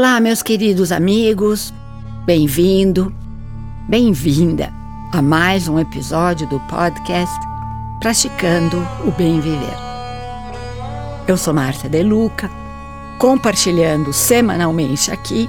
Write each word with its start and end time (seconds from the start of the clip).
Olá, 0.00 0.18
meus 0.18 0.42
queridos 0.42 0.92
amigos, 0.92 1.74
bem-vindo, 2.24 3.14
bem-vinda 3.86 4.72
a 5.12 5.20
mais 5.20 5.68
um 5.68 5.78
episódio 5.78 6.48
do 6.48 6.58
podcast 6.60 7.38
Praticando 8.00 8.78
o 9.06 9.10
Bem 9.10 9.40
Viver. 9.40 9.76
Eu 11.28 11.36
sou 11.36 11.52
Márcia 11.52 11.90
De 11.90 12.02
Luca, 12.02 12.50
compartilhando 13.18 14.10
semanalmente 14.10 15.10
aqui 15.10 15.46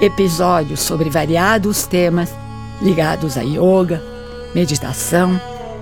episódios 0.00 0.78
sobre 0.78 1.10
variados 1.10 1.84
temas 1.84 2.32
ligados 2.80 3.36
a 3.36 3.42
yoga, 3.42 4.00
meditação 4.54 5.32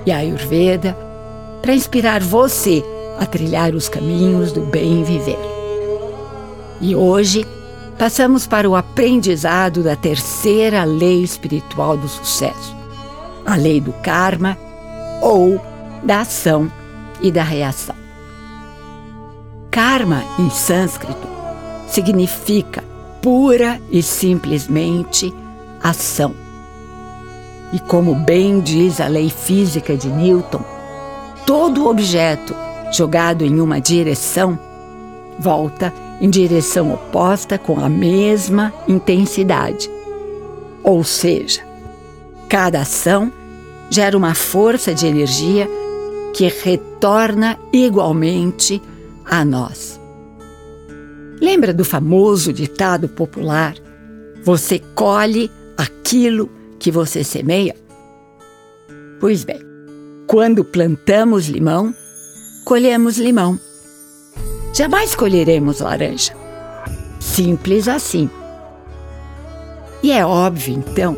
e 0.07 0.13
ayurveda 0.13 0.97
para 1.61 1.75
inspirar 1.75 2.23
você 2.23 2.83
a 3.21 3.27
trilhar 3.27 3.75
os 3.75 3.87
caminhos 3.87 4.51
do 4.51 4.63
bem 4.63 5.05
viver. 5.05 5.39
E 6.81 6.97
hoje 6.97 7.47
passamos 7.99 8.47
para 8.47 8.71
o 8.71 8.77
aprendizado 8.77 9.83
da 9.83 9.97
terceira 9.97 10.85
lei 10.85 11.23
espiritual 11.23 11.97
do 11.97 12.09
sucesso, 12.09 12.75
a 13.45 13.57
lei 13.57 13.81
do 13.81 13.93
karma 13.93 14.57
ou 15.21 15.61
da 16.05 16.21
ação 16.21 16.71
e 17.21 17.33
da 17.33 17.43
reação. 17.43 17.97
Karma, 19.71 20.23
em 20.39 20.49
sânscrito, 20.49 21.27
significa 21.89 22.85
pura 23.21 23.81
e 23.91 24.01
simplesmente 24.01 25.35
ação. 25.83 26.35
E 27.73 27.81
como 27.81 28.15
bem 28.15 28.61
diz 28.61 29.01
a 29.01 29.09
lei 29.09 29.29
física 29.29 29.97
de 29.97 30.09
Newton, 30.09 30.65
todo 31.45 31.89
objeto 31.89 32.55
jogado 32.93 33.45
em 33.45 33.61
uma 33.61 33.81
direção 33.81 34.59
volta 35.39 35.93
em 36.21 36.29
direção 36.29 36.93
oposta 36.93 37.57
com 37.59 37.79
a 37.79 37.89
mesma 37.89 38.73
intensidade. 38.87 39.91
Ou 40.83 41.05
seja, 41.05 41.63
cada 42.49 42.81
ação 42.81 43.33
gera 43.91 44.17
uma 44.17 44.35
força 44.35 44.95
de 44.95 45.07
energia 45.07 45.69
que 46.35 46.49
retorna 46.49 47.59
igualmente 47.73 48.83
a 49.25 49.45
nós. 49.45 49.99
Lembra 51.41 51.73
do 51.73 51.85
famoso 51.85 52.53
ditado 52.53 53.09
popular: 53.09 53.75
você 54.45 54.81
colhe 54.95 55.51
aquilo 55.77 56.51
que 56.79 56.91
você 56.91 57.23
semeia? 57.23 57.75
Pois 59.21 59.45
bem, 59.45 59.61
quando 60.27 60.65
plantamos 60.65 61.49
limão, 61.49 61.95
colhemos 62.65 63.19
limão. 63.19 63.59
Jamais 64.79 65.13
colheremos 65.13 65.81
laranja. 65.81 66.33
Simples 67.19 67.89
assim. 67.89 68.31
E 70.01 70.13
é 70.13 70.25
óbvio, 70.25 70.73
então, 70.79 71.17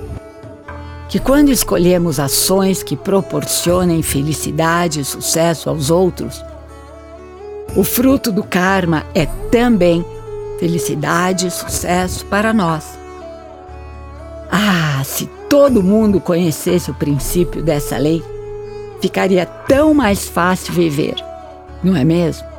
que 1.11 1.19
quando 1.19 1.51
escolhemos 1.51 2.19
ações 2.19 2.83
que 2.83 2.97
proporcionem 2.97 4.03
felicidade 4.03 5.01
e 5.01 5.05
sucesso 5.05 5.69
aos 5.69 5.91
outros, 5.91 6.43
o 7.77 7.85
fruto 7.85 8.33
do 8.33 8.43
karma 8.43 9.05
é 9.15 9.27
também 9.53 10.03
felicidade 10.59 11.49
e 11.49 11.51
sucesso 11.51 12.25
para 12.25 12.55
nós. 12.55 12.99
Ah, 14.51 15.03
se 15.05 15.27
todo 15.51 15.83
mundo 15.83 16.19
conhecesse 16.19 16.91
o 16.91 16.95
princípio 16.95 17.63
dessa 17.63 17.99
lei, 17.99 18.25
ficaria 19.03 19.45
tão 19.45 19.93
mais 19.93 20.27
fácil 20.27 20.73
viver, 20.73 21.17
não 21.85 21.95
é 21.95 22.05
mesmo? 22.05 22.50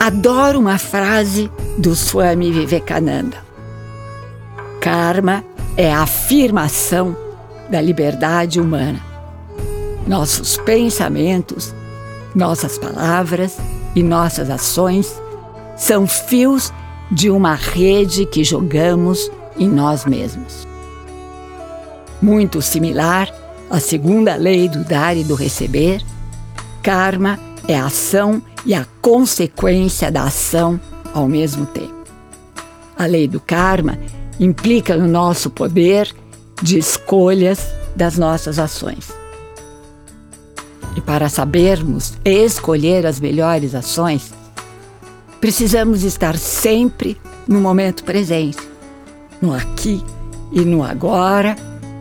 Adoro 0.00 0.58
uma 0.58 0.78
frase 0.78 1.50
do 1.76 1.94
Swami 1.94 2.50
Vivekananda. 2.50 3.36
Karma 4.80 5.44
é 5.76 5.92
a 5.92 6.00
afirmação 6.00 7.14
da 7.68 7.82
liberdade 7.82 8.58
humana. 8.58 8.98
Nossos 10.06 10.56
pensamentos, 10.56 11.74
nossas 12.34 12.78
palavras 12.78 13.58
e 13.94 14.02
nossas 14.02 14.48
ações 14.48 15.20
são 15.76 16.06
fios 16.06 16.72
de 17.10 17.28
uma 17.28 17.54
rede 17.54 18.24
que 18.24 18.42
jogamos 18.42 19.30
em 19.58 19.68
nós 19.68 20.06
mesmos. 20.06 20.66
Muito 22.22 22.62
similar 22.62 23.30
à 23.68 23.78
segunda 23.78 24.34
lei 24.34 24.66
do 24.66 24.82
dar 24.82 25.14
e 25.14 25.24
do 25.24 25.34
receber, 25.34 26.02
karma 26.82 27.38
é 27.68 27.78
a 27.78 27.84
ação 27.84 28.40
e 28.64 28.74
a 28.74 28.86
consequência 29.00 30.10
da 30.10 30.24
ação 30.24 30.80
ao 31.14 31.28
mesmo 31.28 31.66
tempo. 31.66 32.04
A 32.96 33.06
lei 33.06 33.26
do 33.26 33.40
karma 33.40 33.98
implica 34.38 34.96
no 34.96 35.08
nosso 35.08 35.50
poder 35.50 36.14
de 36.62 36.78
escolhas 36.78 37.66
das 37.96 38.16
nossas 38.16 38.58
ações. 38.58 39.10
E 40.96 41.00
para 41.00 41.28
sabermos 41.28 42.14
escolher 42.24 43.06
as 43.06 43.20
melhores 43.20 43.74
ações, 43.74 44.32
precisamos 45.40 46.04
estar 46.04 46.36
sempre 46.36 47.16
no 47.46 47.60
momento 47.60 48.04
presente, 48.04 48.58
no 49.40 49.54
aqui 49.54 50.02
e 50.52 50.60
no 50.60 50.82
agora, 50.82 51.56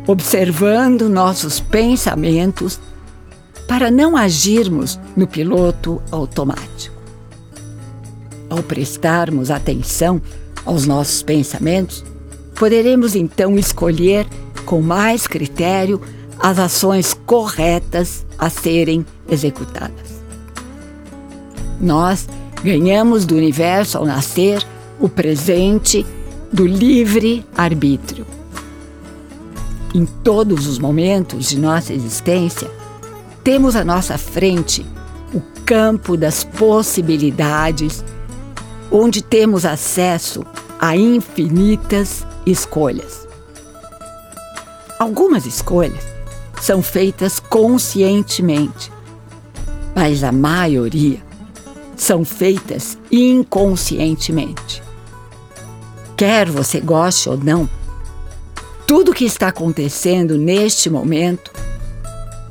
observando 0.07 1.07
nossos 1.07 1.59
pensamentos 1.59 2.79
para 3.69 3.91
não 3.91 4.17
agirmos 4.17 4.99
no 5.15 5.27
piloto 5.27 6.01
automático. 6.11 6.97
Ao 8.49 8.63
prestarmos 8.63 9.51
atenção 9.51 10.19
aos 10.65 10.87
nossos 10.87 11.21
pensamentos, 11.21 12.03
poderemos 12.55 13.15
então 13.15 13.59
escolher 13.59 14.25
com 14.65 14.81
mais 14.81 15.27
critério 15.27 16.01
as 16.39 16.57
ações 16.57 17.13
corretas 17.27 18.25
a 18.39 18.49
serem 18.49 19.05
executadas. 19.29 20.19
Nós 21.79 22.27
ganhamos 22.63 23.23
do 23.23 23.35
universo 23.35 23.99
ao 23.99 24.05
nascer 24.05 24.65
o 24.99 25.07
presente 25.07 26.03
do 26.51 26.65
livre 26.65 27.45
arbítrio. 27.55 28.25
Em 29.93 30.07
todos 30.23 30.65
os 30.65 30.79
momentos 30.79 31.49
de 31.49 31.59
nossa 31.59 31.93
existência, 31.93 32.78
temos 33.43 33.75
à 33.75 33.83
nossa 33.83 34.17
frente 34.17 34.85
o 35.33 35.41
campo 35.65 36.17
das 36.17 36.43
possibilidades, 36.43 38.03
onde 38.91 39.21
temos 39.21 39.65
acesso 39.65 40.43
a 40.79 40.95
infinitas 40.95 42.25
escolhas. 42.45 43.27
Algumas 44.97 45.45
escolhas 45.45 46.03
são 46.61 46.81
feitas 46.81 47.39
conscientemente, 47.39 48.91
mas 49.95 50.23
a 50.23 50.31
maioria 50.31 51.19
são 51.95 52.25
feitas 52.25 52.97
inconscientemente. 53.11 54.81
Quer 56.17 56.49
você 56.49 56.81
goste 56.81 57.29
ou 57.29 57.37
não, 57.37 57.69
tudo 58.85 59.13
que 59.13 59.25
está 59.25 59.49
acontecendo 59.49 60.37
neste 60.37 60.89
momento 60.89 61.51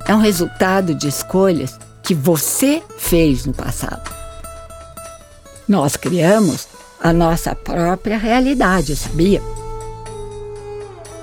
é 0.08 0.14
um 0.14 0.18
resultado 0.18 0.94
de 0.94 1.06
escolhas 1.06 1.78
que 2.02 2.14
você 2.14 2.82
fez 2.96 3.44
no 3.44 3.52
passado. 3.52 4.10
Nós 5.68 5.96
criamos 5.96 6.66
a 6.98 7.12
nossa 7.12 7.54
própria 7.54 8.16
realidade, 8.16 8.96
sabia? 8.96 9.42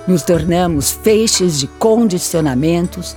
Nos 0.06 0.22
tornamos 0.22 0.92
feixes 0.92 1.58
de 1.58 1.66
condicionamentos 1.66 3.16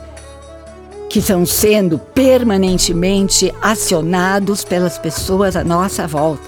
que 1.07 1.19
estão 1.19 1.45
sendo 1.45 1.99
permanentemente 1.99 3.53
acionados 3.61 4.63
pelas 4.63 4.97
pessoas 4.97 5.55
à 5.55 5.63
nossa 5.63 6.07
volta, 6.07 6.43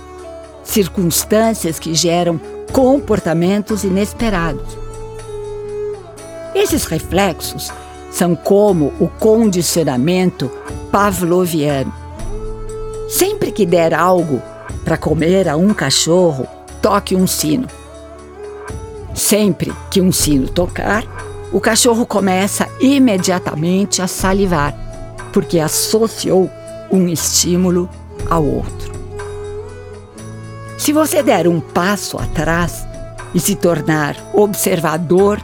circunstâncias 0.64 1.78
que 1.78 1.94
geram 1.94 2.42
comportamentos 2.72 3.84
inesperados. 3.84 4.78
Esses 6.56 6.86
reflexos 6.86 7.72
são 8.12 8.36
como 8.36 8.94
o 9.00 9.08
condicionamento 9.08 10.52
pavloviano. 10.92 11.94
Sempre 13.10 13.52
que 13.52 13.66
der 13.66 13.94
algo 13.94 14.42
para 14.84 14.98
comer 14.98 15.48
a 15.48 15.56
um 15.56 15.74
cachorro, 15.74 16.46
toque 16.82 17.16
um 17.16 17.26
sino. 17.26 17.68
Sempre 19.16 19.74
que 19.90 20.02
um 20.02 20.12
sino 20.12 20.48
tocar, 20.48 21.04
o 21.52 21.60
cachorro 21.60 22.06
começa 22.06 22.68
imediatamente 22.80 24.02
a 24.02 24.08
salivar, 24.08 24.76
porque 25.34 25.60
associou 25.60 26.50
um 26.92 27.08
estímulo 27.08 27.90
ao 28.30 28.46
outro. 28.46 28.92
Se 30.78 30.92
você 30.92 31.22
der 31.22 31.48
um 31.48 31.60
passo 31.60 32.18
atrás 32.18 32.86
e 33.34 33.40
se 33.40 33.56
tornar 33.56 34.16
observador 34.34 35.40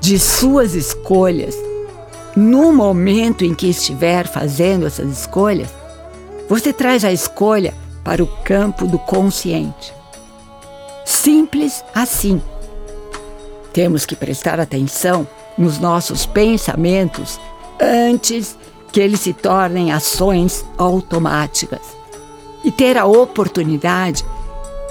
de 0.00 0.18
suas 0.18 0.74
escolhas 0.74 1.56
no 2.36 2.70
momento 2.70 3.44
em 3.44 3.54
que 3.54 3.68
estiver 3.68 4.28
fazendo 4.28 4.86
essas 4.86 5.10
escolhas, 5.20 5.70
você 6.48 6.70
traz 6.72 7.02
a 7.04 7.10
escolha 7.10 7.72
para 8.04 8.22
o 8.22 8.26
campo 8.44 8.86
do 8.86 8.98
consciente. 8.98 9.92
Simples 11.04 11.82
assim. 11.94 12.42
Temos 13.72 14.04
que 14.04 14.14
prestar 14.14 14.60
atenção 14.60 15.26
nos 15.56 15.78
nossos 15.78 16.26
pensamentos 16.26 17.40
antes 17.80 18.56
que 18.92 19.00
eles 19.00 19.20
se 19.20 19.32
tornem 19.32 19.92
ações 19.92 20.64
automáticas 20.76 21.80
e 22.64 22.70
ter 22.70 22.96
a 22.96 23.06
oportunidade 23.06 24.24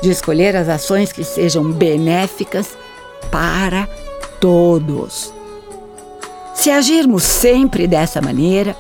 de 0.02 0.10
escolher 0.10 0.56
as 0.56 0.68
ações 0.68 1.12
que 1.12 1.24
sejam 1.24 1.72
benéficas 1.72 2.78
para 3.32 3.88
todos. 4.40 5.34
Se 6.66 6.72
agirmos 6.72 7.22
sempre 7.22 7.86
dessa 7.86 8.20
maneira, 8.20 8.76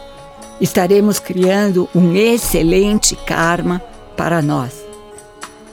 estaremos 0.60 1.20
criando 1.20 1.88
um 1.94 2.16
excelente 2.16 3.16
karma 3.16 3.80
para 4.18 4.42
nós 4.42 4.84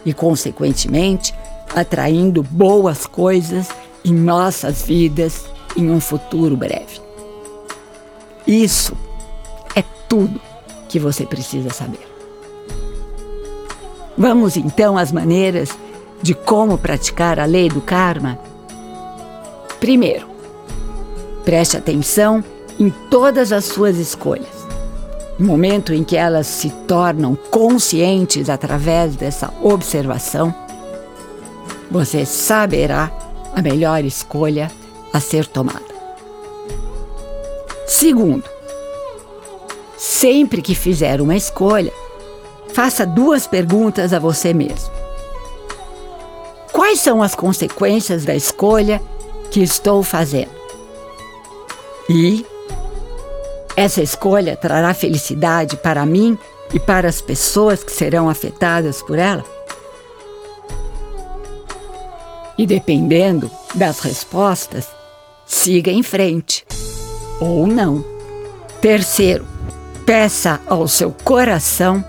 e, 0.04 0.12
consequentemente, 0.12 1.34
atraindo 1.74 2.42
boas 2.42 3.06
coisas 3.06 3.68
em 4.04 4.12
nossas 4.12 4.82
vidas 4.82 5.46
em 5.74 5.90
um 5.90 5.98
futuro 6.02 6.54
breve. 6.54 7.00
Isso 8.46 8.94
é 9.74 9.82
tudo 10.06 10.38
que 10.90 10.98
você 10.98 11.24
precisa 11.24 11.70
saber. 11.70 12.06
Vamos 14.18 14.58
então 14.58 14.98
às 14.98 15.10
maneiras 15.10 15.70
de 16.20 16.34
como 16.34 16.76
praticar 16.76 17.40
a 17.40 17.46
lei 17.46 17.70
do 17.70 17.80
karma? 17.80 18.38
Primeiro, 19.80 20.31
preste 21.44 21.76
atenção 21.76 22.42
em 22.78 22.90
todas 23.10 23.52
as 23.52 23.64
suas 23.64 23.96
escolhas. 23.96 24.62
No 25.38 25.46
momento 25.46 25.92
em 25.92 26.04
que 26.04 26.16
elas 26.16 26.46
se 26.46 26.70
tornam 26.86 27.34
conscientes 27.34 28.48
através 28.48 29.16
dessa 29.16 29.52
observação, 29.62 30.54
você 31.90 32.24
saberá 32.24 33.10
a 33.54 33.60
melhor 33.60 34.04
escolha 34.04 34.70
a 35.12 35.20
ser 35.20 35.46
tomada. 35.46 35.92
Segundo, 37.86 38.44
sempre 39.96 40.62
que 40.62 40.74
fizer 40.74 41.20
uma 41.20 41.36
escolha, 41.36 41.92
faça 42.72 43.04
duas 43.04 43.46
perguntas 43.46 44.12
a 44.12 44.18
você 44.18 44.54
mesmo. 44.54 44.90
Quais 46.72 47.00
são 47.00 47.22
as 47.22 47.34
consequências 47.34 48.24
da 48.24 48.34
escolha 48.34 49.00
que 49.50 49.60
estou 49.60 50.02
fazendo? 50.02 50.61
E 52.08 52.44
essa 53.76 54.02
escolha 54.02 54.56
trará 54.56 54.92
felicidade 54.92 55.76
para 55.76 56.04
mim 56.04 56.38
e 56.74 56.80
para 56.80 57.08
as 57.08 57.20
pessoas 57.20 57.82
que 57.82 57.92
serão 57.92 58.28
afetadas 58.28 59.02
por 59.02 59.18
ela? 59.18 59.44
E 62.58 62.66
dependendo 62.66 63.50
das 63.74 64.00
respostas, 64.00 64.86
siga 65.46 65.90
em 65.90 66.02
frente 66.02 66.66
ou 67.40 67.66
não. 67.66 68.04
Terceiro, 68.80 69.46
peça 70.04 70.60
ao 70.66 70.86
seu 70.86 71.14
coração 71.24 72.04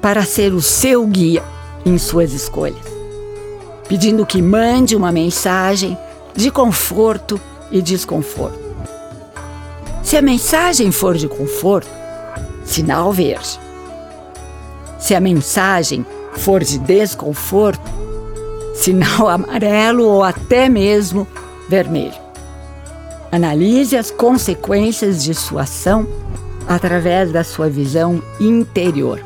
para 0.00 0.24
ser 0.24 0.52
o 0.52 0.62
seu 0.62 1.06
guia 1.06 1.44
em 1.84 1.98
suas 1.98 2.32
escolhas, 2.32 2.84
pedindo 3.88 4.24
que 4.24 4.40
mande 4.40 4.96
uma 4.96 5.12
mensagem 5.12 5.98
de 6.34 6.50
conforto 6.50 7.40
e 7.70 7.82
desconforto. 7.82 8.67
Se 10.08 10.16
a 10.16 10.22
mensagem 10.22 10.90
for 10.90 11.18
de 11.18 11.28
conforto, 11.28 11.90
sinal 12.64 13.12
verde. 13.12 13.60
Se 14.98 15.14
a 15.14 15.20
mensagem 15.20 16.06
for 16.32 16.64
de 16.64 16.78
desconforto, 16.78 17.82
sinal 18.74 19.28
amarelo 19.28 20.06
ou 20.06 20.24
até 20.24 20.66
mesmo 20.66 21.28
vermelho. 21.68 22.14
Analise 23.30 23.98
as 23.98 24.10
consequências 24.10 25.22
de 25.22 25.34
sua 25.34 25.64
ação 25.64 26.08
através 26.66 27.30
da 27.30 27.44
sua 27.44 27.68
visão 27.68 28.22
interior. 28.40 29.22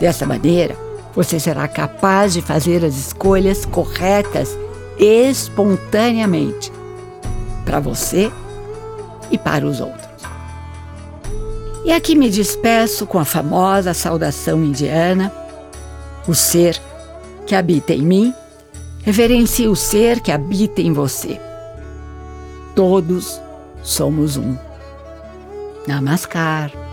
Dessa 0.00 0.26
maneira, 0.26 0.76
você 1.14 1.38
será 1.38 1.68
capaz 1.68 2.32
de 2.32 2.42
fazer 2.42 2.84
as 2.84 2.96
escolhas 2.96 3.64
corretas 3.64 4.58
espontaneamente 4.98 6.72
para 7.64 7.78
você 7.78 8.32
e 9.30 9.38
para 9.38 9.66
os 9.66 9.80
outros. 9.80 10.06
E 11.84 11.92
aqui 11.92 12.16
me 12.16 12.28
despeço 12.28 13.06
com 13.06 13.18
a 13.18 13.24
famosa 13.24 13.94
saudação 13.94 14.62
indiana: 14.64 15.32
o 16.26 16.34
ser 16.34 16.80
que 17.46 17.54
habita 17.54 17.92
em 17.92 18.02
mim 18.02 18.34
reverencia 19.02 19.70
o 19.70 19.76
ser 19.76 20.20
que 20.20 20.32
habita 20.32 20.80
em 20.80 20.92
você. 20.92 21.40
Todos 22.74 23.40
somos 23.82 24.36
um. 24.36 24.56
Namaskar. 25.86 26.85